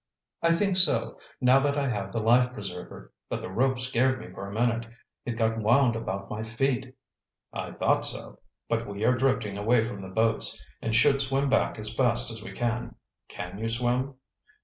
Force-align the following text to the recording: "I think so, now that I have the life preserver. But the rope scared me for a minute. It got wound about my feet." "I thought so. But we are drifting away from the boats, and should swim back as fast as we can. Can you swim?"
"I 0.41 0.53
think 0.53 0.77
so, 0.77 1.19
now 1.39 1.59
that 1.59 1.77
I 1.77 1.87
have 1.87 2.11
the 2.11 2.17
life 2.19 2.53
preserver. 2.53 3.13
But 3.29 3.43
the 3.43 3.51
rope 3.51 3.77
scared 3.77 4.17
me 4.17 4.33
for 4.33 4.49
a 4.49 4.51
minute. 4.51 4.87
It 5.27 5.33
got 5.33 5.59
wound 5.59 5.95
about 5.95 6.27
my 6.27 6.41
feet." 6.41 6.95
"I 7.53 7.73
thought 7.73 8.03
so. 8.03 8.39
But 8.67 8.87
we 8.87 9.03
are 9.05 9.13
drifting 9.15 9.59
away 9.59 9.83
from 9.83 10.01
the 10.01 10.07
boats, 10.09 10.59
and 10.81 10.95
should 10.95 11.21
swim 11.21 11.49
back 11.51 11.77
as 11.77 11.93
fast 11.93 12.31
as 12.31 12.41
we 12.41 12.51
can. 12.51 12.95
Can 13.27 13.59
you 13.59 13.69
swim?" 13.69 14.15